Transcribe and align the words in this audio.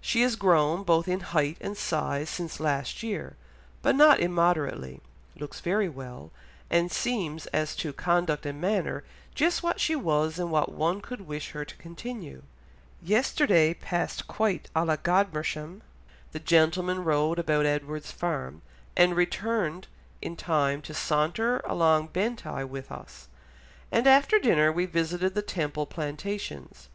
she 0.00 0.22
is 0.22 0.34
grown 0.34 0.82
both 0.82 1.06
in 1.06 1.20
height 1.20 1.58
and 1.60 1.76
size 1.76 2.30
since 2.30 2.58
last 2.58 3.02
year, 3.02 3.36
but 3.82 3.94
not 3.94 4.18
immoderately, 4.18 5.02
looks 5.36 5.60
very 5.60 5.90
well, 5.90 6.30
and 6.70 6.90
seems 6.90 7.44
as 7.48 7.76
to 7.76 7.92
conduct 7.92 8.46
and 8.46 8.62
manner 8.62 9.04
just 9.34 9.62
what 9.62 9.78
she 9.78 9.94
was 9.94 10.38
and 10.38 10.50
what 10.50 10.72
one 10.72 11.02
could 11.02 11.26
wish 11.26 11.50
her 11.50 11.66
to 11.66 11.76
continue." 11.76 12.40
"Yesterday 13.02 13.74
passed 13.74 14.26
quite 14.26 14.70
à 14.74 14.86
la 14.86 14.96
Godmersham; 14.96 15.82
the 16.32 16.40
gentlemen 16.40 17.04
rode 17.04 17.38
about 17.38 17.66
Edward's 17.66 18.10
farm, 18.10 18.62
and 18.96 19.14
returned 19.14 19.86
in 20.22 20.34
time 20.34 20.80
to 20.80 20.94
saunter 20.94 21.58
along 21.66 22.06
Bentigh 22.06 22.64
with 22.64 22.90
us; 22.90 23.28
and 23.92 24.06
after 24.06 24.38
dinner 24.38 24.72
we 24.72 24.86
visited 24.86 25.34
the 25.34 25.42
Temple 25.42 25.84
Plantations.... 25.84 26.88